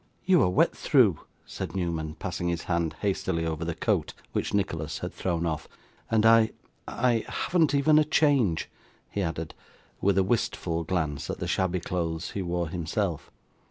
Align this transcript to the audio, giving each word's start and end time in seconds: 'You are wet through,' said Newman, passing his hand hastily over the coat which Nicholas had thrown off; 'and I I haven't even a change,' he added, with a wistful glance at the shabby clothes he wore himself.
'You 0.25 0.41
are 0.41 0.49
wet 0.49 0.75
through,' 0.75 1.19
said 1.45 1.75
Newman, 1.75 2.15
passing 2.15 2.47
his 2.47 2.63
hand 2.63 2.95
hastily 3.01 3.45
over 3.45 3.63
the 3.63 3.75
coat 3.75 4.15
which 4.31 4.51
Nicholas 4.51 4.97
had 4.97 5.13
thrown 5.13 5.45
off; 5.45 5.67
'and 6.09 6.25
I 6.25 6.53
I 6.87 7.23
haven't 7.29 7.75
even 7.75 7.99
a 7.99 8.03
change,' 8.03 8.67
he 9.11 9.21
added, 9.21 9.53
with 10.01 10.17
a 10.17 10.23
wistful 10.23 10.83
glance 10.85 11.29
at 11.29 11.37
the 11.37 11.45
shabby 11.45 11.81
clothes 11.81 12.31
he 12.31 12.41
wore 12.41 12.69
himself. 12.69 13.29